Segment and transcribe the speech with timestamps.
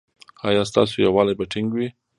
[0.47, 1.87] ایا ستاسو یووالي به ټینګ وي؟